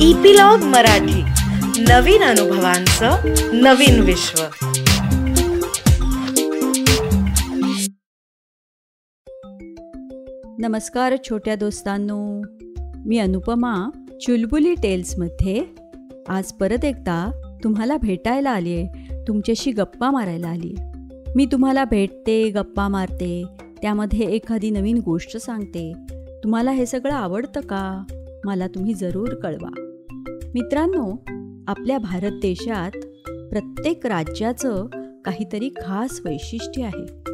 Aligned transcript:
Epilogue 0.00 0.62
Marathi. 0.62 1.22
नवीन 1.82 2.22
अनुभवांचं 2.22 3.10
नवीन 3.52 4.00
विश्व. 4.00 4.42
नमस्कार 10.58 11.16
छोट्या 11.30 11.56
दोस्तांनो. 11.56 12.42
मी 13.06 13.18
अनुपमा 13.18 13.90
चुलबुली 14.20 14.74
टेल्समध्ये 14.74 15.64
आज 16.28 16.52
परत 16.52 16.84
एकदा 16.84 17.30
तुम्हाला 17.64 17.96
भेटायला 17.96 18.50
आली 18.50 18.74
आहे 18.74 19.18
तुमच्याशी 19.28 19.70
गप्पा 19.70 20.10
मारायला 20.10 20.48
आली 20.48 20.74
आहे 20.78 20.92
मी 21.36 21.46
तुम्हाला 21.46 21.84
भेटते 21.84 22.50
गप्पा 22.50 22.88
मारते 22.88 23.44
त्यामध्ये 23.82 24.26
एखादी 24.26 24.70
नवीन 24.70 24.98
गोष्ट 25.04 25.36
सांगते. 25.36 25.92
तुम्हाला 26.44 26.70
हे 26.70 26.86
सगळं 26.86 27.12
आवडतं 27.12 27.60
का? 27.60 28.04
मला 28.46 28.66
तुम्ही 28.66 28.94
जरूर 28.94 29.34
कळवा. 29.34 29.70
मित्रांनो 30.54 31.24
आपल्या 31.66 31.98
भारत 31.98 32.32
देशात 32.32 32.90
प्रत्येक 33.50 34.06
राज्याचं 34.06 34.86
काहीतरी 35.24 35.68
खास 35.68 36.20
वैशिष्ट्य 36.24 36.82
आहे. 36.82 37.32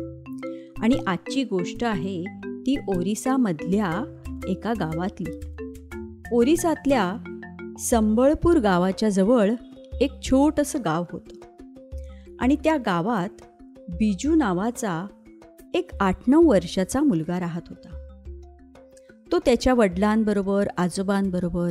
आणि 0.78 0.94
आजची 1.06 1.44
गोष्ट 1.44 1.84
आहे 1.84 2.24
ती 2.46 2.76
ओरिसामधल्या 2.88 4.18
एका 4.48 4.72
गावातली. 4.72 5.40
ओरिसातल्या 6.32 7.16
संबळपूर 7.78 8.58
गावाच्या 8.58 9.08
जवळ 9.08 9.50
एक 10.00 10.10
छोटंसं 10.22 10.78
गाव 10.84 11.04
होतं. 11.12 11.34
आणि 12.40 12.56
त्या 12.64 12.76
गावात 12.76 13.42
बिजू 13.88 14.34
नावाचा 14.34 15.06
एक 15.74 15.90
आठ 16.00 16.16
नऊ 16.28 16.50
वर्षाचा 16.50 17.02
मुलगा 17.02 17.40
राहत 17.40 17.62
होता. 17.68 18.01
तो 19.32 19.38
त्याच्या 19.38 19.74
वडिलांबरोबर 19.74 20.68
आजोबांबरोबर 20.76 21.70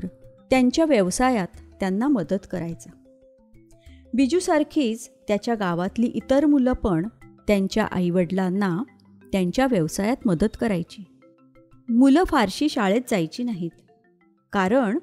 त्यांच्या 0.50 0.86
व्यवसायात 0.86 1.48
त्यांना 1.80 2.08
मदत 2.08 2.48
करायचा. 2.52 2.90
बिजूसारखीच 4.14 5.10
त्याच्या 5.28 5.56
गावातली 5.56 6.06
इतर 6.06 6.46
मुलं 6.46 6.74
पण 6.74 7.08
त्यांच्या 7.48 7.86
आईवडिलांना 7.86 8.84
त्यांच्या 9.32 9.68
व्यवसायात 9.72 10.16
मदत 10.26 10.58
करायची. 10.62 11.04
मुलं 11.90 12.24
फारशी 12.24 12.70
शाळेत 12.70 13.02
जायची 13.10 13.44
नाहीत. 13.44 13.72
कारण 14.52 14.98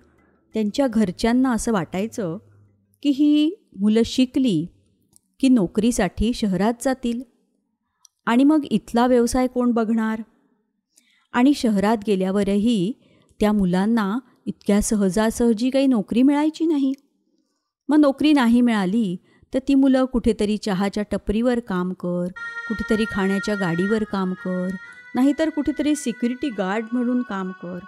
त्यांच्या 0.55 0.87
घरच्यांना 0.87 1.53
असं 1.53 1.73
वाटायचं 1.73 2.39
की 3.03 3.11
ही 3.11 3.55
मुलं 3.81 4.03
शिकली 4.05 4.67
की 5.41 5.49
नोकरीसाठी 5.49 6.33
शहरात 6.33 6.75
जातील. 6.81 7.23
आणि 8.27 8.45
मग 8.45 8.65
इथला 8.65 9.07
व्यवसाय 9.07 9.47
कोण 9.47 9.71
बघणार? 9.71 10.23
आणि 11.39 11.53
शहरात 11.55 11.97
गेल्यावरही 12.07 12.93
त्या 13.41 13.53
मुलांना 13.53 14.19
इतक्या 14.47 14.81
सहजासहजी 14.83 15.71
काही 15.71 15.87
नोकरी 15.87 16.23
मिळायची 16.23 16.67
नाही. 16.67 16.93
मग 17.89 17.99
नोकरी 17.99 18.33
नाही 18.33 18.61
मिळाली 18.61 19.17
तर 19.55 19.59
ती 19.69 19.75
मुलं 19.75 20.05
कुठेतरी 20.05 20.57
चहाच्या 20.57 21.03
टपरीवर 21.11 21.61
काम 21.61 21.93
कर 21.93 22.27
कुठेतरी 22.69 23.05
खाण्याच्या 23.11 23.55
गाडीवर 23.55 24.05
काम 24.05 24.33
कर 24.33 24.69
नाहीतर 25.15 25.49
कुठेतरी 25.49 25.95
सिक्युरिटी 25.95 26.49
गार्ड 26.49 26.87
म्हणून 26.93 27.23
काम 27.23 27.51
कर 27.51 27.79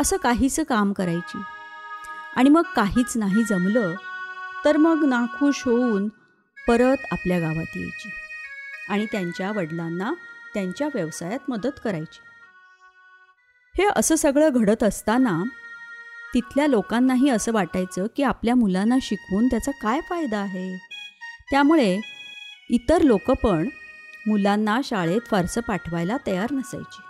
असं 0.00 0.16
काहीचं 0.16 0.62
काम 0.62 0.92
करायची. 0.92 1.38
आणि 2.36 2.50
मग 2.50 2.62
काहीच 2.76 3.16
नाही 3.16 3.44
जमलं 3.44 3.94
तर 4.64 4.76
मग 4.76 5.04
नाखुश 5.04 5.62
होऊन 5.66 6.08
परत 6.68 7.06
आपल्या 7.12 7.38
गावात 7.38 7.76
यायची 7.76 8.10
आणि 8.88 9.06
त्यांच्या 9.12 9.52
वडिलांना 9.52 10.12
त्यांच्या 10.54 10.88
व्यवसायात 10.94 11.50
मदत 11.50 11.80
करायची. 11.84 12.20
हे 13.78 13.84
असं 13.96 14.16
सगळं 14.16 14.48
घडत 14.52 14.82
असताना 14.82 15.42
तिथल्या 16.34 16.66
लोकांनाही 16.66 17.28
असं 17.28 17.52
वाटायचं 17.52 18.06
की 18.16 18.22
आपल्या 18.22 18.54
मुलांना 18.54 18.96
शिकवून 19.02 19.46
त्याचा 19.46 19.70
काय 19.70 20.00
फायदा 20.00 20.38
आहे? 20.38 20.78
त्यामुळे 21.50 22.00
इतर 22.70 23.02
लोक 23.02 23.30
पण 23.30 23.68
मुलांना 24.26 24.80
शाळेत 24.84 25.20
फारसं 25.26 25.60
पाठवायला 25.60 26.16
तयार 26.26 26.52
नसायची. 26.52 27.02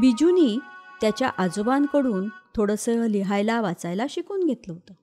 बिजूनी 0.00 0.58
त्याच्या 1.00 1.30
आजोबांकडून 1.38 2.28
थोडंसं 2.56 3.06
लिहायला 3.06 3.60
वाचायला 3.60 4.06
शिकून 4.10 4.46
घेतलं 4.46 4.72
होतं. 4.72 4.94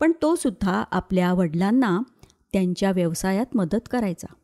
पण 0.00 0.12
तो 0.22 0.34
सुद्धा 0.34 0.84
आपल्या 0.90 1.32
वडिलांना 1.32 1.98
त्यांच्या 2.52 2.90
व्यवसायात 2.90 3.56
मदत 3.56 3.88
करायचा. 3.90 4.34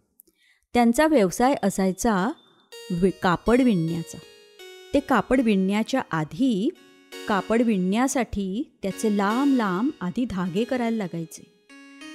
त्यांचा 0.74 1.06
व्यवसाय 1.06 1.54
असायचा 1.62 2.32
वि 3.02 3.10
कापड 3.10 3.60
विणण्याचा. 3.60 4.18
ते 4.94 5.00
कापड 5.00 5.40
विणण्याच्या 5.40 6.02
आधी 6.10 6.68
कापड 7.28 7.62
विणण्यासाठी 7.62 8.70
त्याचे 8.82 9.16
लांब 9.16 9.56
लांब 9.56 9.90
आधी 10.00 10.24
धागे 10.30 10.64
करायला 10.64 10.96
लागायचे. 10.96 11.46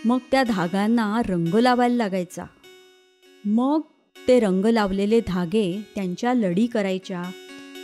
मग 0.05 0.17
त्या 0.31 0.43
धाग्यांना 0.43 1.21
रंग 1.29 1.53
लावायला 1.53 1.95
लागायचा. 1.95 2.43
मग 3.45 3.81
ते 4.27 4.39
रंग 4.39 4.65
लावलेले 4.65 5.21
धागे 5.27 5.81
त्यांच्या 5.95 6.33
लढी 6.33 6.67
करायच्या 6.67 7.23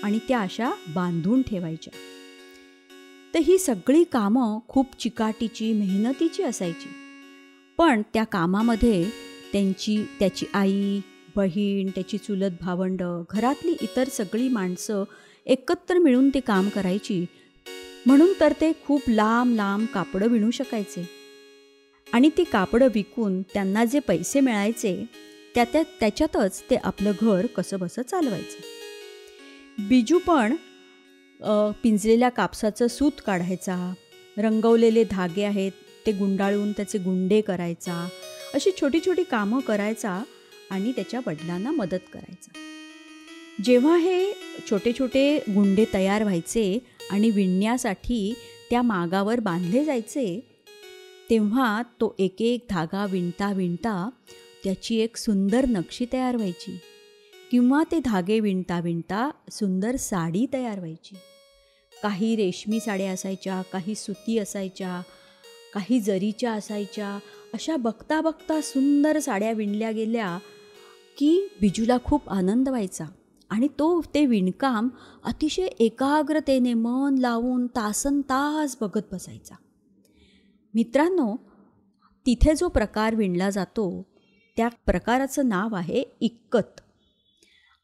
आणि 0.03 0.19
त्या 0.27 0.39
अशा 0.39 0.71
बांधून 0.95 1.41
ठेवायच्या. 1.41 1.93
तर 3.33 3.39
ही 3.39 3.57
सगळी 3.57 4.03
कामं 4.03 4.59
खूप 4.67 4.85
चिकाटीची 4.99 5.73
मेहनतीची 5.73 6.43
असायची. 6.43 6.89
पण 7.77 8.01
त्या 8.13 8.23
कामामध्ये 8.23 9.09
त्यांची 9.53 10.03
त्याची 10.19 10.45
आई 10.53 10.99
बहीण 11.37 11.89
त्याची 11.95 12.17
चुलत 12.17 12.51
भावंड 12.61 13.01
घरातली 13.29 13.75
इतर 13.81 14.07
सगळी 14.11 14.47
माणसं 14.49 15.03
एकत्र 15.45 15.97
मिळून 15.97 16.29
ते 16.33 16.39
काम 16.39 16.69
करायची. 16.69 17.25
म्हणून 18.05 18.33
तर 18.39 18.53
ते 18.61 18.71
खूप 18.85 19.09
लांब 19.09 19.55
लांब 19.55 19.85
कापडं 19.93 20.27
विणू 20.27 20.51
शकायचे. 20.51 21.05
आणि 22.07 22.29
ती 22.37 22.43
कापडं 22.43 22.87
विकून 22.93 23.41
त्यांना 23.53 23.83
जे 23.85 23.99
पैसे 23.99 24.39
मिळायचे 24.39 24.95
त्या 25.55 25.63
त्या 25.63 25.81
त्याच्यातच 25.99 26.61
ते 26.69 26.75
आपलं 26.75 27.11
घर 27.21 27.45
कसं 27.55 27.79
बसं 27.79 28.01
चालवायचं. 28.01 29.85
बिजू 29.87 30.19
पण 30.27 30.55
पिंजलेल्या 31.83 32.29
कापसाचं 32.29 32.87
सूत 32.87 33.21
काढायचा. 33.25 33.93
रंगवलेले 34.37 35.03
धागे 35.11 35.43
आहेत 35.43 35.71
ते 36.05 36.11
गुंडाळून 36.11 36.71
त्याचे 36.71 36.97
गुंडे 36.97 37.41
करायचा. 37.41 38.07
अशी 38.53 38.71
छोटी 38.81 38.99
छोटी 39.05 39.23
कामं 39.23 39.59
करायचा. 39.59 40.21
आणि 40.71 40.91
त्याच्या 40.91 41.19
वडिलांना 41.27 41.71
मदत 41.71 42.09
करायचा. 42.13 42.51
जेव्हा 43.63 43.97
हे 43.97 44.31
छोटे 44.69 44.91
छोटे 44.99 45.37
गुंडे 45.37 45.85
तयार 45.93 46.23
व्हायचे 46.23 46.79
आणि 47.11 47.29
विणण्यासाठी 47.29 48.33
त्या 48.69 48.81
मागावर 48.81 49.39
बांधले 49.39 49.85
जायचे 49.85 50.39
तेव्हा 51.29 51.81
तो 51.81 52.15
एक 52.19 52.41
एक 52.41 52.65
धागा 52.69 53.05
विणता 53.05 53.51
विणता 53.51 54.09
त्याची 54.63 54.99
एक 54.99 55.17
सुंदर 55.17 55.65
नक्षी 55.65 56.05
तयार 56.13 56.35
व्हायची 56.35 56.79
किंवा 57.51 57.83
ते 57.91 57.99
धागे 58.05 58.39
विणता 58.39 58.79
विणता 58.79 59.31
सुंदर 59.51 59.95
साडी 59.95 60.45
तयार 60.53 60.77
व्हायची. 60.77 61.15
काही 62.03 62.35
रेशमी 62.35 62.79
साड्या 62.79 63.11
असायच्या 63.11 63.61
काही 63.73 63.95
सुती 63.95 64.37
असायच्या 64.37 65.01
काही 65.73 65.99
जरीच्या 65.99 66.51
असायच्या 66.51 67.19
अशा 67.53 67.75
बघता 67.75 68.21
बघता 68.21 68.61
सुंदर 68.61 69.19
साड्या 69.19 69.51
विणल्या 69.51 69.91
गेल्या 69.91 70.39
की 71.17 71.47
बिजूला 71.61 71.97
खूप 72.03 72.29
आनंद 72.29 72.69
व्हायचा. 72.69 73.05
आणि 73.49 73.67
तो 73.67 74.01
ते 74.01 74.25
विणकाम 74.25 74.89
अतिशय 75.23 75.65
एकाग्रतेने 75.65 76.73
मन 76.73 77.15
लावून 77.17 77.67
तासन 77.67 78.21
तास 78.21 78.77
बघत 78.81 79.01
बसायचा. 79.11 79.55
मित्रांनो 80.73 81.35
तिथे 82.25 82.55
जो 82.55 82.67
प्रकार 82.67 83.15
विणला 83.15 83.49
जातो 83.49 84.05
त्या 84.57 84.67
प्रकाराचं 84.85 85.47
नाव 85.47 85.75
आहे 85.75 86.03
इक्कत. 86.21 86.81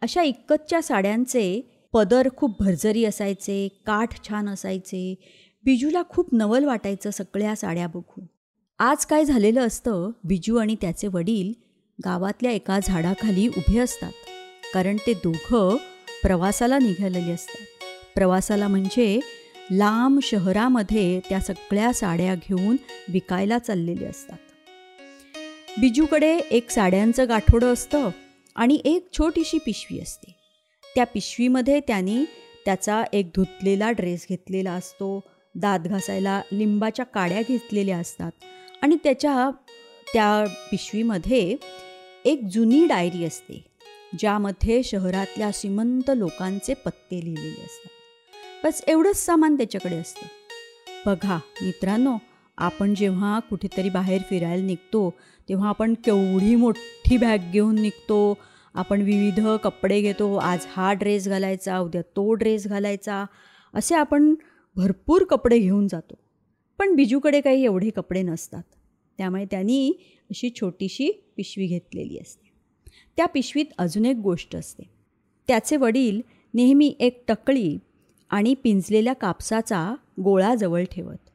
अशा 0.02 0.22
इक्कतच्या 0.22 0.82
साड्यांचे 0.82 1.62
पदर 1.94 2.28
खूप 2.38 2.64
भरझरी 2.64 3.06
असायचे 3.06 3.68
काठ 3.86 4.30
छान 4.30 4.50
असायचे 4.50 5.16
बिजूला 5.64 6.02
खूप 6.10 6.34
नवल 6.34 6.64
वाटायचं 6.64 7.10
सगळ्या 7.10 7.56
साड्या 7.56 7.88
बघून. 7.88 8.26
आज 8.80 9.06
काय 9.06 9.26
झालेलं 9.26 9.68
असतं 9.68 10.10
बिजू 10.24 10.58
आणि 10.58 10.76
त्याचे 10.82 11.08
वडील 11.08 11.63
गावातल्या 12.06 12.52
एका 12.52 12.80
झाडाखाली 12.84 13.48
उभे 13.48 13.80
असतात. 13.80 14.12
कारण 14.74 14.98
ते 14.98 15.14
दोघं 15.14 15.76
प्रवासाला 16.24 16.80
निघालेले 16.80 17.32
असतात. 17.32 17.66
प्रवासाला 18.16 18.68
म्हणजे 18.68 19.20
लांब 19.72 20.20
शहरामध्ये 20.24 21.20
त्या 21.30 21.40
सगळ्या 21.40 21.94
साड्या 21.94 22.36
घेऊन 22.36 22.76
विकायला 23.10 23.58
चाललेले 23.58 24.06
असतात. 24.06 24.38
बिजूकडे 25.80 26.38
एक 26.38 26.70
साड्यांचं 26.70 27.28
गाठोडं 27.30 27.74
असतं 27.74 28.10
आणि 28.56 28.82
एक 28.86 29.08
छोटीशी 29.18 29.58
पिशवी 29.58 30.00
असते. 30.00 30.36
त्या 30.96 31.04
पिशवीमध्ये 31.04 31.80
त्यांनी 31.80 32.24
त्याचा 32.66 33.04
एक 33.14 33.30
धुतलेला 33.36 33.92
ड्रेस 33.92 34.26
घेतलेला 34.30 34.72
असतो 34.72 35.20
दात 35.56 35.80
घासायला 35.80 36.42
लिंबाच्या 36.52 37.06
काड्या 37.06 37.42
घेतलेल्या 37.50 37.98
असतात 37.98 38.32
आणि 38.82 38.96
त्याच्या 39.04 39.50
त्या 40.14 40.46
पिशवीमध्ये 40.72 41.56
एक 42.26 42.44
जुनी 42.52 42.86
डायरी 42.86 43.24
असते 43.26 43.66
ज्यामध्ये 44.20 44.84
शहरातल्या 44.84 45.50
श्रीमंत 45.54 46.12
लोकांचे 46.18 46.74
पत्ते 46.74 47.16
लिहिलेले 47.24 47.64
असतात. 47.64 48.66
बस 48.66 48.84
एवढंच 48.88 49.16
सामान 49.16 49.58
त्याच्याकडे 49.58 49.96
असतं. 49.96 50.26
बघा 51.06 51.40
मित्रांनो 51.62 52.18
आपण 52.58 52.96
जेव्हा 52.96 53.40
कुठेतरी 53.40 53.90
बाहेर 53.90 54.22
फिरायला 54.30 54.64
निघतो 54.64 55.14
तेव्हा 55.50 55.70
आपण 55.70 55.94
केवढी 55.94 56.56
मोठी 56.56 57.18
बॅग 57.18 57.38
घेऊन 57.52 57.82
निघतो. 57.82 58.38
आपण 58.74 59.02
विविध 59.02 59.48
कपडे 59.64 60.02
घेतो. 60.02 60.36
आज 60.36 60.66
हा 60.70 60.94
ड्रेस 60.94 61.28
घालायचा 61.28 61.80
उद्या 61.80 62.02
तो 62.02 62.34
ड्रेस 62.34 62.68
घालायचा. 62.68 63.26
असे 63.74 63.96
आपण 63.96 64.36
भरपूर 64.76 65.24
कपडे 65.24 65.60
घेऊन 65.60 65.88
जातो. 65.88 66.16
पण 66.80 66.96
बिजूकडे 66.96 67.42
काही 67.42 67.64
एवढे 67.64 67.90
कपडे 67.90 68.22
नसतात. 68.22 68.64
त्यामुळे 69.18 69.46
त्यांनी 69.46 69.94
अशी 70.34 70.50
छोटीशी 70.50 71.12
पिशवी 71.38 71.66
घेतलेली 71.66 72.18
असते. 72.18 72.52
त्या 73.18 73.26
पिशवीत 73.26 73.66
अजून 73.78 74.06
एक 74.06 74.16
गोष्ट 74.16 74.56
असते. 74.56 74.84
त्याचे 75.48 75.76
वडील 75.76 76.22
नेहमी 76.54 76.96
एक 77.00 77.24
टकळी 77.28 77.78
आणि 78.30 78.54
पिंजलेल्या 78.64 79.14
कापसाचा 79.14 79.96
गोळा 80.24 80.56
जवळ 80.56 80.84
ठेवत. 80.92 81.30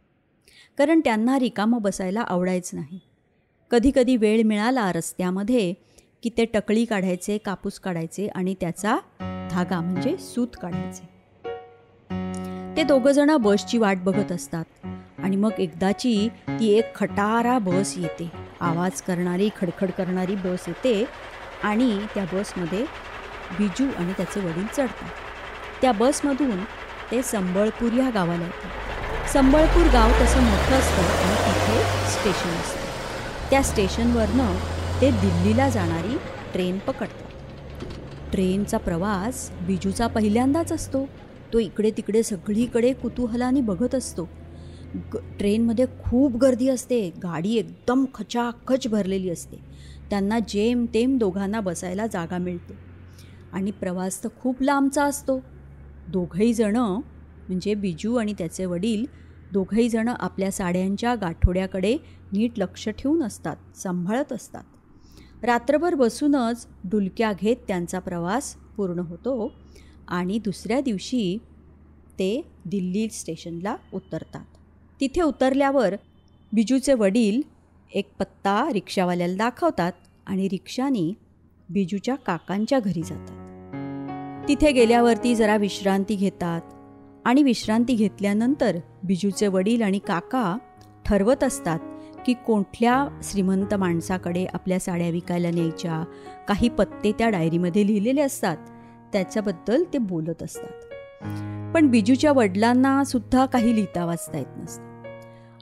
कारण 0.78 1.00
त्यांना 1.00 1.38
रिकामं 1.38 1.82
बसायला 1.82 2.20
आवडायचं 2.20 2.76
नाही. 2.76 2.98
कधीकधी 3.70 4.16
वेळ 4.16 4.42
मिळाला 4.42 4.92
रस्त्यामध्ये 4.92 5.74
की 6.22 6.30
ते 6.38 6.44
टकळी 6.44 6.84
काढायचे 6.84 7.38
कापूस 7.38 7.78
काढायचे 7.78 8.26
आणि 8.26 8.54
त्याचा 8.60 8.96
धागा 9.50 9.80
म्हणजे 9.80 10.16
सूत 10.18 10.48
काढायचे. 10.62 11.08
ते 12.76 12.82
दोघंजणं 12.82 13.40
बसची 13.40 13.78
वाट 13.78 13.98
बघत 13.98 14.32
असतात 14.32 14.64
आणि 15.18 15.36
मग 15.36 15.50
एकदाची 15.58 16.28
ती 16.48 16.68
एक 16.68 16.94
खटारा 16.94 17.58
बस 17.58 17.98
येते. 17.98 18.47
आवाज 18.60 19.00
करणारी 19.02 19.48
खडखड 19.56 19.90
करणारी 19.90 20.34
बस 20.34 20.64
येते 20.68 21.04
आणि 21.62 21.98
त्या 22.14 22.24
बसमध्ये 22.32 22.84
बिजू 23.58 23.88
आणि 23.98 24.12
त्याचे 24.12 24.40
वडील 24.40 24.66
चढतात. 24.66 25.10
त्या 25.82 25.92
बसमधून 25.92 26.64
ते 27.10 27.22
संबळपूर 27.22 27.92
या 27.92 28.10
गावाला 28.10 28.44
येतात. 28.44 29.28
संबळपूर 29.32 29.86
गाव 29.86 30.10
तसं 30.10 30.42
मोठं 30.42 30.74
असतं 30.74 31.02
आणि 31.02 31.36
तिथे 31.36 31.82
स्टेशन 32.10 32.60
असतं. 32.60 32.86
त्या 33.50 33.62
स्टेशनवरनं 33.62 34.54
ते 35.00 35.10
दिल्लीला 35.10 35.68
जाणारी 35.68 36.16
ट्रेन 36.52 36.78
पकडतात. 36.78 37.28
ट्रेनचा 38.32 38.78
प्रवास 38.78 39.50
बिजूचा 39.60 40.06
पहिल्यांदाच 40.06 40.72
असतो. 40.72 41.06
तो 41.52 41.58
इकडे 41.58 41.90
तिकडे 41.90 42.22
सगळीकडे 42.22 42.92
कुतूहलाने 42.92 43.60
बघत 43.60 43.94
असतो. 43.94 44.28
ग 44.96 45.16
ट्रेनमध्ये 45.38 45.86
खूप 45.98 46.36
गर्दी 46.36 46.68
असते. 46.68 47.10
गाडी 47.10 47.56
एकदम 47.56 48.04
खचाखच 48.14 48.86
भरलेली 48.88 49.30
असते. 49.30 49.56
त्यांना 50.10 50.38
जेम 50.38 50.86
तेम 50.94 51.18
दोघांना 51.18 51.60
बसायला 51.60 52.06
जागा 52.06 52.38
मिळते. 52.38 52.74
आणि 53.52 53.70
प्रवास 53.70 54.24
तर 54.24 54.28
खूप 54.40 54.62
लांबचा 54.62 55.04
असतो. 55.04 55.40
दोघंही 56.08 56.54
जणं 56.54 57.00
म्हणजे 57.48 57.74
बिजू 57.74 58.16
आणि 58.16 58.32
त्याचे 58.32 58.64
वडील 58.64 59.04
दोघंही 59.52 59.88
जणं 59.88 60.14
आपल्या 60.18 60.50
साड्यांच्या 60.50 61.14
गाठोड्याकडे 61.14 61.96
नीट 62.32 62.58
लक्ष 62.58 62.88
ठेवून 62.88 63.22
असतात 63.22 63.56
सांभाळत 63.76 64.32
असतात. 64.32 64.64
रात्रभर 65.42 65.94
बसूनच 65.94 66.66
डुलक्या 66.84 67.32
घेत 67.40 67.56
त्यांचा 67.68 67.98
प्रवास 67.98 68.56
पूर्ण 68.76 68.98
होतो 68.98 69.52
आणि 70.08 70.38
दुसऱ्या 70.38 70.80
दिवशी 70.80 71.38
ते 72.18 72.50
दिल्ली 72.64 73.08
स्टेशनला 73.08 73.76
उतरतात. 73.92 74.57
तिथे 75.00 75.22
उतरल्यावर 75.22 75.94
बिजूचे 76.52 76.94
वडील 76.94 77.42
एक 77.94 78.08
पत्ता 78.18 78.68
रिक्षावाल्याला 78.72 79.36
दाखवतात 79.36 79.92
आणि 80.26 80.48
रिक्षाने 80.48 81.14
बिजूच्या 81.70 82.14
काकांच्या 82.14 82.80
घरी 82.80 83.02
जातात. 83.02 83.48
तिथे 84.48 84.72
गेल्यावरती 84.72 85.34
जरा 85.34 85.56
विश्रांती 85.56 86.14
घेतात 86.14 86.60
आणि 87.24 87.42
विश्रांती 87.42 87.94
घेतल्यानंतर 87.94 88.76
बिजूचे 89.02 89.46
वडील 89.46 89.82
आणि 89.82 89.98
काका 89.98 90.58
ठरवत 91.06 91.44
असतात 91.44 91.78
की 92.26 92.34
कोणत्या 92.46 93.20
श्रीमंत 93.22 93.74
माणसाकडे 93.74 94.46
आपल्या 94.54 94.80
साड्या 94.80 95.08
विकायला 95.08 95.50
न्यायच्या 95.50 96.04
काही 96.48 96.68
पत्ते 96.68 97.12
त्या 97.12 97.28
डायरीमध्ये 97.28 97.86
लिहिलेले 97.86 98.20
असतात 98.20 98.56
त्याच्याबद्दल 99.12 99.84
ते 99.92 99.98
बोलत 99.98 100.42
असतात. 100.42 100.72
पण 101.74 101.86
बिजूच्या 101.86 102.32
वडिलांना 102.32 103.04
सुद्धा 103.04 103.46
काही 103.46 103.74
लिहिता 103.74 104.04
वाचता 104.04 104.38
येत 104.38 104.58
नसतं. 104.58 104.87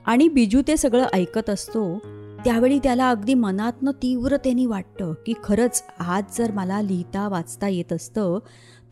आणि 0.07 0.29
बिजू 0.29 0.63
ते 0.69 0.77
सगळं 0.77 1.07
ऐकत 1.13 1.51
असतो 1.51 1.99
त्यावेळी 2.45 2.79
त्याला 2.79 3.11
अगदी 3.11 3.35
मनातनं 3.35 3.91
तीव्रतेने 3.91 4.67
वाटतं 4.67 5.13
की 5.27 5.35
खरंच 5.45 5.85
आज 5.99 6.25
जर 6.39 6.53
मला 6.53 6.83
लिहिता 6.83 7.29
वाचता 7.29 7.69
येत 7.69 7.93
असतं 7.93 8.39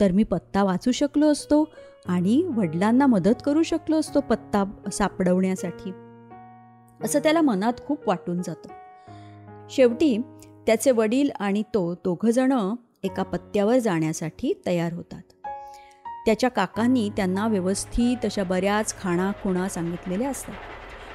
तर 0.01 0.13
मी 0.13 0.23
पत्ता 0.23 0.65
वाचू 0.65 0.93
शकलो 0.93 1.27
असतो 1.27 1.65
आणि 2.07 2.43
वडिलांना 2.57 3.07
मदत 3.07 3.43
करू 3.45 3.63
शकलो 3.63 3.97
असतो 3.97 4.21
पत्ता 4.21 4.65
सापडवण्यासाठी. 4.93 5.91
असं 7.05 7.19
त्याला 7.19 7.41
मनात 7.41 7.73
खूप 7.87 8.09
वाटून 8.09 8.43
जातं. 8.43 8.69
शेवटी 9.71 10.19
त्याचे 10.67 10.91
वडील 10.91 11.31
आणि 11.41 11.63
तो 11.63 11.95
दोघंजणं 11.95 12.75
एका 13.03 13.23
पत्त्यावर 13.23 13.79
जाण्यासाठी 13.79 14.53
तयार 14.67 14.93
होतात. 14.93 15.23
त्याच्या 16.27 16.51
काकांनी 16.51 17.11
त्यांना 17.17 17.47
व्यवस्थित 17.47 18.25
अशा 18.25 18.45
बऱ्याच 18.45 19.01
खाणा 19.01 19.33
खुणा 19.43 19.69
सांगितलेल्या 19.69 20.31
असतात. 20.31 20.55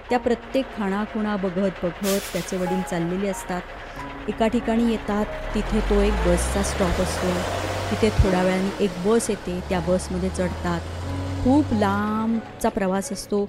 त्या 0.09 0.19
प्रत्येक 0.19 0.65
खाणाखुणा 0.77 1.35
बघत 1.37 1.83
बघत 1.83 2.19
त्याचे 2.33 2.57
वडील 2.57 2.81
चाललेले 2.81 3.27
असतात. 3.27 3.61
एका 4.27 4.47
ठिकाणी 4.47 4.91
येतात 4.91 5.25
तिथे 5.55 5.79
तो 5.79 6.01
एक 6.01 6.13
बसचा 6.13 6.63
स्टॉप 6.63 7.01
असतो. 7.01 7.33
तिथे 7.91 8.09
थोड्या 8.09 8.43
वेळाने 8.43 8.83
एक 8.83 8.89
बस 9.05 9.29
येते 9.29 9.59
त्या 9.69 9.79
बसमध्ये 9.79 10.29
चढतात. 10.29 10.81
खूप 11.43 11.73
लांबचा 11.73 12.69
प्रवास 12.69 13.11
असतो. 13.11 13.45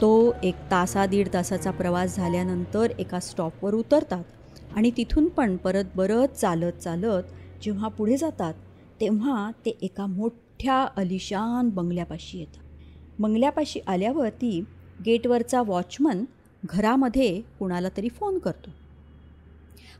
तो 0.00 0.32
एक 0.42 0.54
तासा 0.70 1.06
दीड 1.06 1.28
तासाचा 1.34 1.70
प्रवास 1.70 2.16
झाल्यानंतर 2.16 2.90
एका 2.98 3.20
स्टॉपवर 3.20 3.74
उतरतात. 3.74 4.24
आणि 4.76 4.90
तिथून 4.96 5.28
पण 5.28 5.56
परत 5.56 5.84
बरंच 5.94 6.40
चालत 6.40 6.72
चालत 6.72 7.22
जेव्हा 7.62 7.88
पुढे 7.88 8.16
जातात 8.16 8.54
तेव्हा 9.00 9.50
ते 9.66 9.70
एका 9.82 10.06
मोठ्या 10.06 10.86
अलिशान 10.96 11.68
बंगल्यापाशी 11.68 12.38
येतात. 12.38 12.62
बंगल्यापाशी 13.18 13.80
आल्यावरती 13.86 14.64
गेटवरचा 15.06 15.62
वॉचमन 15.62 16.24
घरामध्ये 16.64 17.40
कुणाला 17.58 17.88
तरी 17.96 18.08
फोन 18.08 18.38
करतो. 18.38 18.70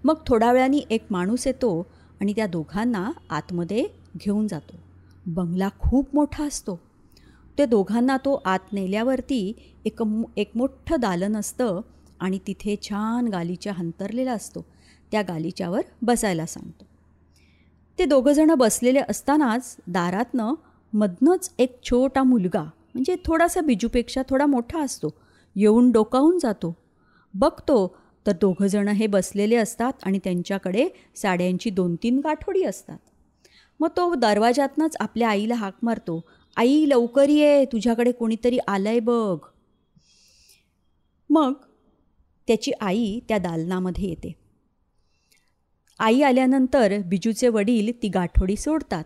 मग 0.04 0.14
थोड्या 0.26 0.52
वेळाने 0.52 0.76
एक 0.76 1.06
माणूस 1.10 1.46
येतो 1.46 1.86
आणि 2.20 2.32
त्या 2.32 2.46
दोघांना 2.46 3.10
आतमध्ये 3.30 3.86
घेऊन 4.16 4.46
जातो. 4.48 4.76
बंगला 5.26 5.68
खूप 5.78 6.06
मोठा 6.14 6.44
असतो. 6.44 6.80
ते 7.58 7.66
दोघांना 7.66 8.16
तो 8.16 8.42
आत 8.44 8.72
नेल्यावरती 8.72 9.52
एक 9.84 10.02
एक 10.36 10.50
मोठं 10.54 11.00
दालन 11.00 11.36
असतं 11.36 11.80
आणि 12.20 12.38
तिथे 12.46 12.76
छान 12.82 13.28
गालीच्या 13.28 13.72
हंतरलेला 13.72 14.32
असतो. 14.32 14.64
त्या 15.12 15.22
गालीच्यावर 15.22 15.80
बसायला 16.02 16.46
सांगतो. 16.46 16.84
ते 17.98 18.04
दोघंजणं 18.04 18.58
बसलेले 18.58 19.00
असतानाच 19.08 19.76
दारातनं 19.86 20.54
मधनंच 20.92 21.54
एक 21.58 21.78
छोटा 21.82 22.22
मुलगा 22.22 22.70
म्हणजे 22.94 23.16
थोडासा 23.24 23.60
बिजूपेक्षा 23.60 24.22
थोडा 24.30 24.46
मोठा 24.46 24.82
असतो. 24.82 25.08
येऊन 25.56 25.90
डोकावून 25.90 26.38
जातो. 26.38 26.76
बघतो 27.34 27.96
तर 28.26 28.32
दोघंजणं 28.32 28.92
हे 28.92 29.06
बसलेले 29.06 29.56
असतात 29.56 29.92
आणि 30.02 30.18
त्यांच्याकडे 30.24 30.88
साड्यांची 31.16 31.70
दोन 31.70 31.96
तीन 31.96 32.18
गाठोडी 32.18 32.62
असतात. 32.62 32.98
मग 33.80 33.88
तो 33.96 34.14
दरवाजातनंच 34.14 34.96
आपल्या 35.00 35.28
आईला 35.28 35.54
हाक 35.54 35.76
मारतो. 35.82 36.20
आई 36.56 36.84
लवकर 36.88 37.28
ये 37.28 37.64
तुझ्याकडे 37.64 38.12
कोणीतरी 38.12 38.58
आलंय 38.68 39.00
बघ. 39.00 39.38
मग 41.30 41.52
त्याची 42.46 42.72
आई 42.80 43.20
त्या 43.28 43.38
दालनामध्ये 43.38 44.08
येते. 44.08 44.32
आई 45.98 46.22
आल्यानंतर 46.22 46.98
बिजूचे 47.06 47.48
वडील 47.48 48.02
ती 48.02 48.08
गाठोडी 48.08 48.56
सोडतात. 48.56 49.04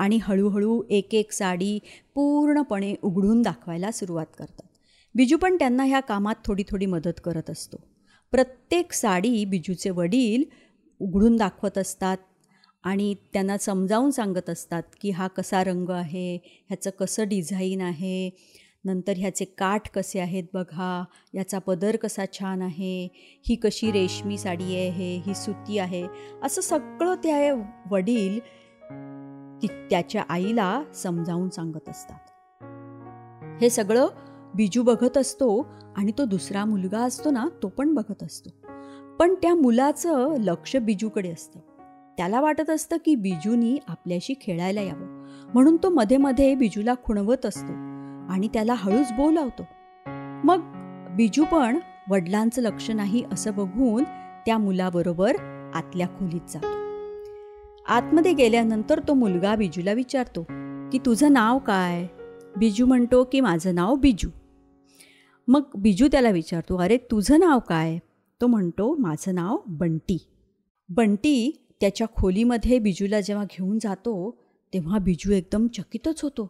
आणि 0.00 0.18
हळूहळू 0.22 0.82
एक 0.90 1.14
एक 1.14 1.32
साडी 1.32 1.78
पूर्णपणे 2.14 2.94
उघडून 3.02 3.42
दाखवायला 3.42 3.90
सुरुवात 3.90 4.26
करतात. 4.38 4.66
बिजू 5.14 5.36
पण 5.36 5.56
त्यांना 5.56 5.84
ह्या 5.84 6.00
कामात 6.00 6.34
थोडी 6.44 6.62
थोडी 6.70 6.86
मदत 6.86 7.20
करत 7.24 7.50
असतो. 7.50 7.76
प्रत्येक 8.32 8.92
साडी 8.92 9.44
बिजूचे 9.44 9.90
वडील 9.90 10.44
उघडून 11.00 11.36
दाखवत 11.36 11.78
असतात 11.78 12.16
आणि 12.84 13.14
त्यांना 13.32 13.56
समजावून 13.58 14.10
सांगत 14.10 14.50
असतात 14.50 14.82
की 15.00 15.10
हा 15.10 15.26
कसा 15.26 15.62
रंग 15.64 15.90
आहे 15.90 16.34
ह्याचं 16.36 16.90
कसं 16.90 17.28
डिझाईन 17.28 17.80
आहे 17.80 18.30
नंतर 18.84 19.14
ह्याचे 19.16 19.44
काठ 19.58 19.88
कसे 19.94 20.20
आहेत 20.20 20.44
बघा 20.54 21.04
याचा 21.34 21.58
पदर 21.58 21.96
कसा 21.96 22.24
छान 22.32 22.62
आहे 22.62 23.08
ही 23.48 23.54
कशी 23.54 23.90
रेशमी 23.92 24.38
साडी 24.38 24.76
आहे 24.76 25.14
ही 25.26 25.34
सुती 25.34 25.78
आहे. 25.78 26.06
असं 26.42 26.60
सगळं 26.60 27.14
त्या 27.14 27.54
वडील 27.90 28.38
की 29.60 29.66
त्याच्या 29.66 30.22
आईला 30.28 30.82
समजावून 30.94 31.48
सांगत 31.48 31.88
असतात. 31.88 32.18
हे 33.62 33.70
सगळं 33.70 34.06
बिजू 34.54 34.82
बघत 34.82 35.16
असतो 35.16 35.66
आणि 35.96 36.12
तो 36.18 36.24
दुसरा 36.24 36.64
मुलगा 36.64 36.98
असतो 36.98 37.30
ना 37.30 37.48
तो 37.62 37.68
पण 37.68 37.94
बघत 37.94 38.22
असतो. 38.22 38.50
पण 39.18 39.34
त्या 39.34 39.54
मुलाचं 39.54 40.34
लक्ष 40.38 40.76
बिजूकडे 40.76 41.30
असतं. 41.30 41.60
त्याला 42.16 42.40
वाटत 42.40 42.70
असतं 42.70 42.96
की 42.96 43.14
बिजूनी 43.14 43.78
आपल्याशी 43.88 44.34
खेळायला 44.40 44.80
यावं. 44.80 45.26
म्हणून 45.54 45.76
तो 45.76 45.88
मध्ये 45.88 46.16
मध्ये 46.16 46.54
बिजूला 46.54 46.94
खुणवत 47.04 47.46
असतो 47.46 47.72
आणि 48.32 48.48
त्याला 48.48 48.74
हळूच 48.74 49.12
बोलावतो. 49.12 49.62
मग 50.44 50.60
बिजू 51.16 51.44
पण 51.44 51.78
वडिलांचं 52.10 52.62
लक्ष 52.62 52.90
नाही 52.90 53.24
असं 53.32 53.54
बघून 53.54 54.04
त्या 54.46 54.58
मुलाबरोबर 54.58 55.36
आतल्या 55.74 56.06
खोलीत 56.06 56.40
जातो. 56.48 56.79
आतमध्ये 57.90 58.32
गेल्यानंतर 58.32 59.00
तो 59.08 59.14
मुलगा 59.14 59.54
बिजूला 59.56 59.92
विचारतो 59.92 60.42
की 60.92 60.98
तुझं 60.98 61.32
नाव 61.32 61.58
काय? 61.58 62.06
बिजू 62.56 62.86
म्हणतो 62.86 63.22
की 63.24 63.40
माझं 63.40 63.74
नाव 63.74 63.94
बिजू. 63.94 64.28
मग 65.48 65.62
बिजू 65.74 66.08
त्याला 66.12 66.30
विचारतो 66.30 66.76
अरे 66.76 66.96
तुझं 67.10 67.40
नाव 67.40 67.58
काय? 67.68 67.98
तो 68.40 68.46
म्हणतो 68.46 68.94
माझं 68.98 69.34
नाव 69.34 69.56
बंटी. 69.66 70.18
बंटी 70.88 71.66
त्याच्या 71.80 72.06
खोलीमध्ये 72.16 72.78
बिजूला 72.78 73.20
जेव्हा 73.20 73.44
घेऊन 73.44 73.78
जातो 73.78 74.14
तेव्हा 74.72 74.98
बिजू 74.98 75.32
एकदम 75.32 75.66
चकितच 75.66 76.20
होतो. 76.22 76.46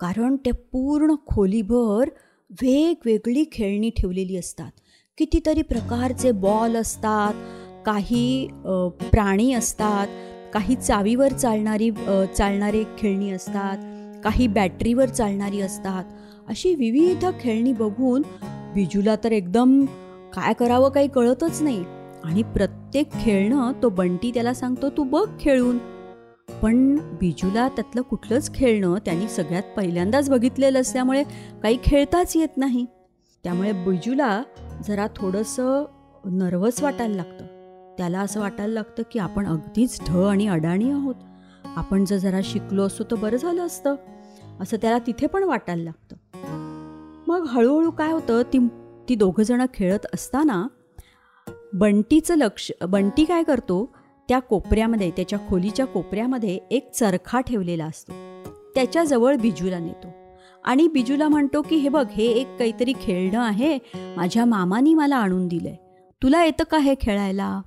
कारण 0.00 0.36
ते 0.36 0.50
पूर्ण 0.50 1.14
खोलीभर 1.26 2.08
वेगवेगळी 2.50 3.44
खेळणी 3.52 3.90
ठेवलेली 3.96 4.36
असतात. 4.36 4.70
कितीतरी 5.18 5.62
प्रकारचे 5.62 6.32
बॉल 6.32 6.76
असतात 6.76 7.34
काही 7.86 8.48
प्राणी 9.12 9.52
असतात 9.52 10.08
काही 10.52 10.74
चावीवर 10.74 11.32
चालणारी 11.32 11.90
चालणारे 12.36 12.82
खेळणी 12.98 13.30
असतात 13.30 13.78
काही 14.24 14.46
बॅटरीवर 14.46 15.08
चालणारी 15.08 15.60
असतात. 15.60 16.04
अशी 16.48 16.74
विविध 16.74 17.24
खेळणी 17.40 17.72
बघून 17.72 18.22
बिजूला 18.74 19.14
तर 19.24 19.32
एकदम 19.32 19.84
काय 20.34 20.52
करावं 20.52 20.90
काही 20.90 21.08
कळतच 21.08 21.62
नाही. 21.62 21.84
आणि 22.24 22.42
प्रत्येक 22.42 23.12
खेळणं 23.12 23.72
तो 23.82 23.88
बंटी 23.88 24.30
त्याला 24.30 24.54
सांगतो 24.54 24.90
तू 24.90 25.02
बघ 25.02 25.28
खेळून. 25.40 25.78
पण 26.62 26.96
बिजूला 27.20 27.68
त्यातलं 27.68 28.02
कुठलंच 28.02 28.54
खेळणं 28.54 28.96
त्यांनी 29.04 29.28
सगळ्यात 29.28 29.62
पहिल्यांदाच 29.76 30.30
बघितलेलं 30.30 30.80
असल्यामुळे 30.80 31.22
काही 31.62 31.78
खेळताच 31.84 32.36
येत 32.36 32.56
नाही. 32.56 32.86
त्यामुळे 33.44 33.72
बिजूला 33.72 34.42
जरा 34.88 35.06
थोडंसं 35.16 35.84
नर्वस 36.24 36.82
वाटायला 36.82 37.16
लागतं. 37.16 37.44
त्याला 38.00 38.20
असं 38.20 38.40
वाटायला 38.40 38.74
लागतं 38.74 39.02
की 39.12 39.18
आपण 39.18 39.46
अगदीच 39.46 40.00
ढ 40.08 40.16
आणि 40.16 40.46
अडाणी 40.46 40.90
आहोत. 40.90 41.14
आपण 41.64 42.04
जर 42.04 42.16
जरा 42.16 42.40
शिकलो 42.44 42.82
असतो 42.82 43.04
तर 43.04 43.16
बरं 43.16 43.36
झालं 43.36 43.66
असतं. 43.66 43.96
असं 44.60 44.76
त्याला 44.76 44.98
तिथे 44.98 45.26
पण 45.26 45.42
वाटायला 45.42 45.82
लागतं. 45.82 46.16
मग 47.26 47.46
हळूहळू 47.48 47.90
काय 47.90 48.12
होतं 48.12 48.42
ती 48.42 48.58
ती 49.08 49.14
दोघंजणं 49.14 49.66
खेळत 49.74 50.06
असताना 50.14 50.66
बंटीचं 51.72 52.34
लक्ष 52.34 52.70
बंटी 52.88 53.24
काय 53.24 53.42
करतो 53.42 53.94
त्या 54.28 54.38
कोपऱ्यामध्ये 54.38 55.10
त्याच्या 55.10 55.38
खोलीच्या 55.48 55.86
कोपऱ्यामध्ये 55.86 56.58
एक 56.70 56.90
चरखा 56.92 57.40
ठेवलेला 57.40 57.84
असतो. 57.84 58.12
त्याच्याजवळ 58.74 59.36
बिजूला 59.36 59.78
नेतो. 59.78 60.08
आणि 60.64 60.88
बिजूला 60.88 61.28
म्हणतो 61.28 61.62
की 61.62 61.76
हे 61.76 61.88
बघ 61.88 62.08
हे 62.08 62.24
एक 62.24 62.56
काहीतरी 62.58 62.92
खेळणं 63.02 63.40
आहे. 63.40 63.78
माझ्या 64.16 64.44
मामानी 64.44 64.94
मला 64.94 65.16
आणून 65.16 65.48
दिलं 65.48 65.68
आहे 65.68 65.90
तुला 66.22 66.44
येतं 66.44 66.64
का 66.70 66.78
हे 66.78 66.94
खेळायला? 67.00 67.60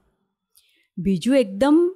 बिजू 0.97 1.33
एकदम 1.33 1.87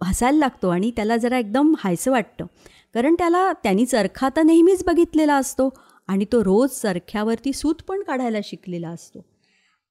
हसायला 0.00 0.38
लागतो 0.38 0.68
आणि 0.68 0.90
त्याला 0.96 1.16
जरा 1.16 1.38
एकदम 1.38 1.74
हायसं 1.78 2.10
वाटतं. 2.10 2.46
कारण 2.94 3.14
त्याला 3.18 3.52
त्यांनी 3.62 3.86
चरखा 3.86 4.28
तर 4.36 4.42
नेहमीच 4.42 4.84
बघितलेला 4.86 5.34
असतो 5.36 5.68
आणि 6.08 6.24
तो 6.32 6.42
रोज 6.44 6.70
चरख्यावरती 6.70 7.52
सूत 7.52 7.82
पण 7.88 8.02
काढायला 8.02 8.38
शिकलेला 8.44 8.88
असतो. 8.88 9.20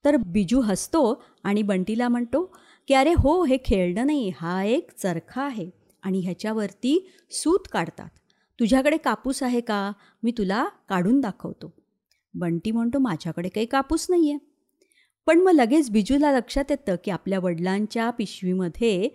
तर 0.06 0.16
बिजू 0.26 0.62
हसतो 0.62 1.24
आणि 1.44 1.62
बंटीला 1.62 2.08
म्हणतो 2.10 2.44
की 2.88 2.94
अरे 2.94 3.14
हो 3.18 3.44
हे 3.44 3.58
खेळणं 3.66 4.06
नाही 4.06 4.32
हा 4.38 4.64
एक 4.64 4.92
चरखा 4.98 5.42
आहे 5.42 5.70
आणि 6.04 6.20
ह्याच्यावरती 6.20 6.98
सूत 7.32 7.68
काढतात. 7.72 8.10
तुझ्याकडे 8.60 8.98
कापूस 8.98 9.42
आहे 9.44 9.62
का? 9.62 9.92
मी 10.24 10.32
तुला 10.38 10.66
काढून 10.90 11.20
दाखवतो. 11.22 11.74
बंटी 12.34 12.72
म्हणतो 12.72 13.00
माझ्याकडे 13.00 13.50
काही 13.50 13.66
कापूस 13.66 14.06
नाही 14.10 14.32
आहे 14.32 14.40
पण 15.26 15.40
मग 15.40 15.52
लगेच 15.52 15.90
बिजूला 15.92 16.32
लक्षात 16.32 16.64
येतं 16.70 16.96
की 17.04 17.12
आपल्या 17.12 17.40
वडिलांच्या 17.40 18.10
पिशवीमध्ये 18.10 19.10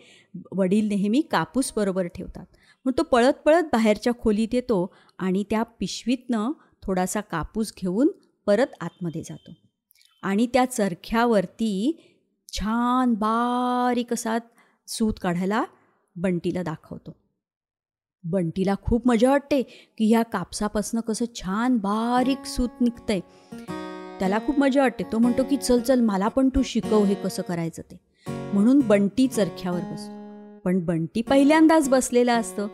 वडील 0.53 0.89
नेहमी 0.89 1.21
कापूस 1.21 1.73
बरोबर 1.77 2.07
ठेवतात. 2.07 2.47
मग 2.85 2.93
तो 2.99 3.03
पळत 3.03 3.33
पळत 3.33 3.63
बाहेरच्या 3.63 4.13
खोलीत 4.21 4.49
येतो 4.53 4.95
आणि 5.19 5.45
त्या 5.51 5.63
पिशवीतनं 5.63 6.53
थोडासा 6.83 7.21
कापूस 7.21 7.73
घेऊन 7.83 8.09
परत 8.47 8.67
आतमध्ये 8.81 9.23
जातो. 9.23 9.53
आणि 10.23 10.47
त्या 10.47 10.65
चरख्यावरती 10.65 12.01
छान 12.53 13.15
बारीक 13.15 14.13
असा 14.13 14.39
सूत 14.89 15.15
काढायला 15.23 15.65
बंटीला 16.17 16.63
दाखवतो. 16.63 17.17
बंटीला 18.25 18.75
खूप 18.83 19.09
मजा 19.09 19.31
वाटते 19.31 19.63
की 19.99 20.09
ह्या 20.09 20.23
कापसापासनं 20.23 21.01
कसं 21.01 21.25
छान 21.35 21.77
बारीक 21.77 22.47
सूत 22.47 22.81
निघतंय. 22.81 23.21
त्याला 24.21 24.39
खूप 24.39 24.59
मजा 24.59 24.81
वाटते. 24.81 25.05
तो 25.13 25.19
म्हणतो 25.19 25.43
की 25.43 25.57
चल 25.57 25.81
चल 25.81 26.01
मला 26.01 26.29
पण 26.29 26.49
तू 26.49 26.63
शिकव 26.63 27.05
हे 27.05 27.15
कसं 27.15 27.43
करायचं 27.43 27.83
ते. 27.83 28.01
म्हणून 28.29 28.81
बंटी 28.81 29.27
चरख्यावर 29.27 29.81
बसतो. 29.81 30.19
पण 30.65 30.85
बंटी 30.85 31.23
पहिल्यांदाच 31.23 31.89
बसलेला 31.89 32.35
असतं. 32.35 32.67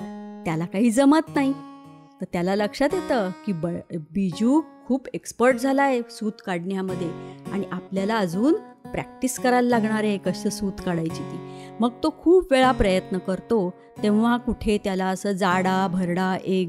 त्याला 0.45 0.67
काही 0.67 0.91
जमत 0.91 1.35
नाही. 1.35 1.53
तर 2.21 2.25
त्याला 2.33 2.55
लक्षात 2.55 2.89
येतं 2.93 3.31
की 3.47 3.53
ब 3.53 3.67
बिजू 3.93 4.61
खूप 4.87 5.09
एक्सपर्ट 5.15 5.57
झाला 5.57 5.83
आहे 5.83 6.01
सूत 6.11 6.33
काढण्यामध्ये 6.47 7.11
आणि 7.53 7.65
आपल्याला 7.73 8.19
अजून 8.19 8.55
प्रॅक्टिस 8.91 9.39
करायला 9.39 9.69
लागणार 9.69 10.05
आहे 10.05 10.19
कसं 10.19 10.51
सूत 10.51 10.73
काढायची 10.87 11.23
ती. 11.23 11.69
मग 11.81 11.91
तो 12.03 12.15
खूप 12.23 12.53
वेळा 12.53 12.73
प्रयत्न 12.73 13.19
करतो. 13.19 13.75
तेव्हा 14.03 14.37
कुठे 14.37 14.79
त्याला 14.85 15.07
असं 15.07 15.33
जाडा 15.33 15.87
भरडा 15.87 16.37
एक 16.45 16.69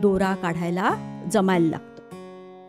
दोरा 0.00 0.34
काढायला 0.34 0.90
जमायला 1.32 1.66
लागतं. 1.66 2.16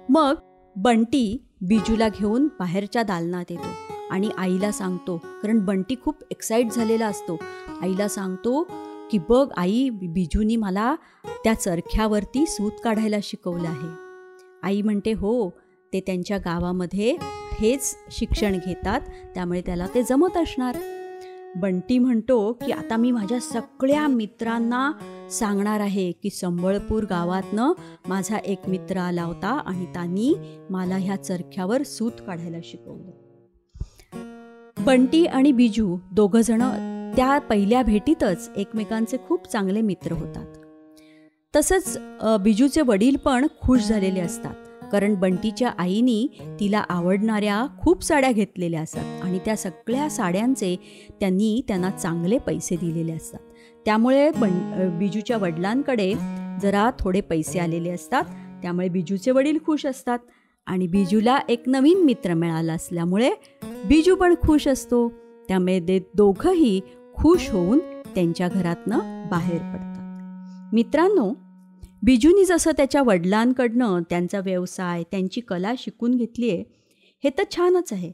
मग 0.10 0.34
बंटी 0.82 1.38
बिजूला 1.62 2.08
घेऊन 2.10 2.48
बाहेरच्या 2.60 3.04
दालनात 3.04 3.46
येतो 3.50 3.68
आणि 4.12 4.30
आईला 4.38 4.72
सांगतो 4.72 5.16
कारण 5.18 5.60
बंटी 5.60 5.96
खूप 6.04 6.16
एक्साईट 6.32 6.72
झालेला 6.72 7.08
असतो. 7.08 7.38
आईला 7.82 8.08
सांगतो 8.08 8.62
की 9.12 9.18
बघ 9.30 9.48
आई 9.58 9.90
बिजूनी 9.90 10.56
मला 10.56 10.96
त्या 11.44 11.54
चरख्यावरती 11.54 12.46
सूत 12.46 12.72
काढायला 12.84 13.18
शिकवलं 13.24 13.68
आहे. 13.68 13.90
आई 14.64 14.82
म्हणते 14.82 15.14
हो 15.14 15.50
ते 15.94 16.00
त्यांच्या 16.00 16.38
गावामध्ये 16.38 17.16
हेच 17.60 17.96
शिक्षण 18.12 18.58
घेतात 18.66 19.02
त्यामुळे 19.36 19.62
त्याला 19.62 19.88
ते 19.96 20.04
जमत 20.04 20.38
असणार. 20.38 20.78
बंटी 21.56 21.98
म्हणतो 22.00 22.52
की 22.54 22.72
आता 22.72 22.96
मी 22.98 23.12
माझ्या 23.12 23.40
सगळ्या 23.40 24.08
मित्रांना 24.08 24.92
सांगणार 25.32 25.80
आहे 25.80 26.12
की 26.12 26.30
संबळपूर 26.30 27.04
गावातनं 27.04 27.74
माझा 28.08 28.38
एक 28.38 28.68
मित्र 28.68 28.98
आला 28.98 29.24
होता 29.24 29.48
आणि 29.48 29.86
त्यांनी 29.86 30.34
मला 30.70 30.98
ह्या 30.98 31.16
चरख्यावर 31.16 31.84
सूत 31.84 32.12
काढायला 32.28 32.58
शिकवलं. 32.64 33.12
बंटी 34.86 35.26
आणि 35.26 35.52
बिजू 35.52 35.98
जण 36.46 36.62
त्या 37.16 37.38
पहिल्या 37.40 37.82
भेटीतच 37.84 38.50
एकमेकांचे 38.58 39.18
खूप 39.28 39.48
चांगले 39.48 39.82
मित्र 39.82 40.12
होतात. 40.12 40.46
तसंच 41.56 41.98
बिजूचे 42.42 42.82
वडील 42.82 43.16
पण 43.16 43.48
खुश 43.62 43.88
झालेले 43.88 44.20
असतात. 44.20 44.56
कारण 44.92 45.16
बंटीच्या 45.16 45.70
आईनी 45.78 46.28
तिला 46.60 46.84
आवडणाऱ्या 46.90 47.66
खूप 47.80 48.04
साड्या 48.04 48.32
घेतलेल्या 48.32 48.82
असतात 48.82 49.22
आणि 49.24 49.40
त्या 49.46 49.56
सगळ्या 49.56 50.10
साड्यांचे 50.10 50.76
त्यांनी 51.20 51.62
त्यांना 51.68 51.90
चांगले 51.90 52.38
पैसे 52.38 52.76
दिलेले 52.76 53.12
असतात. 53.12 53.40
त्यामुळे 53.86 54.30
बं 54.32 54.98
बिजूच्या 55.00 55.38
वडिलांकडे 55.38 56.14
जरा 56.62 56.90
थोडे 57.00 57.22
पैसे 57.22 57.60
आलेले 57.60 57.90
असतात. 57.90 58.24
त्यामुळे 58.62 58.90
बिजूचे 58.90 59.32
वडील 59.32 59.58
खुश 59.66 59.86
असतात 59.86 60.20
आणि 60.68 60.88
बिजूला 60.88 61.40
एक 61.50 61.64
नवीन 61.68 62.04
मित्र 62.04 62.34
मिळाला 62.34 62.74
असल्यामुळे 62.74 63.32
बिजू 63.86 64.16
पण 64.16 64.36
खुश 64.46 64.68
असतो. 64.68 65.10
त्यामुळे 65.48 65.80
ते 65.80 66.00
दोघंही 66.16 66.80
खुश 67.16 67.50
होऊन 67.50 67.80
त्यांच्या 68.16 68.48
घरातनं 68.48 69.28
बाहेर 69.32 69.58
पडतात. 69.58 70.74
मित्रांनो 70.74 71.34
बिजूनी 72.04 72.46
जसं 72.46 72.72
त्याच्या 72.72 73.02
वडिलांकडनं 73.02 74.02
त्यांचा 74.10 74.40
व्यवसाय 74.40 75.04
त्यांची 75.04 75.42
कला 75.42 75.74
शिकून 75.78 76.16
घेतली 76.16 76.50
आहे 76.50 76.64
हे 77.24 77.30
तर 77.38 77.44
छानच 77.52 77.94
आहे. 77.94 78.12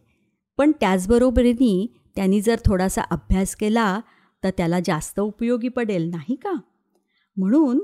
पण 0.57 0.71
त्याचबरोबरीने 0.79 1.93
त्यांनी 2.15 2.41
जर 2.41 2.55
थोडासा 2.65 3.01
अभ्यास 3.01 3.55
केला 3.55 3.99
तर 4.43 4.49
त्याला 4.49 4.79
जास्त 4.85 5.19
उपयोगी 5.19 5.67
पडेल 5.67 6.09
नाही 6.09 6.35
का? 6.35 6.53
म्हणून 7.37 7.79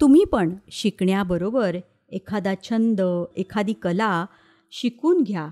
तुम्ही 0.00 0.24
पण 0.24 0.54
शिकण्याबरोबर 0.70 1.76
एखादा 2.08 2.54
छंद 2.62 3.00
एखादी 3.36 3.72
कला 3.72 4.26
शिकून 4.70 5.22
घ्या. 5.22 5.48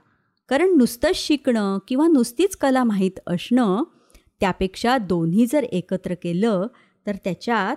कारण 0.49 0.77
नुसतंच 0.77 1.17
शिकणं 1.17 1.79
किंवा 1.89 2.07
नुसतीच 2.07 2.57
कला 2.57 2.85
माहीत 2.85 3.19
असणं 3.27 3.83
त्यापेक्षा 4.41 4.99
दोन्ही 4.99 5.47
जर 5.47 5.63
एकत्र 5.63 6.15
केलं 6.15 6.67
तर 7.07 7.17
त्याच्यात 7.25 7.77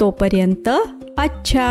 तोपर्यंत 0.00 0.68
अच्छा! 1.18 1.66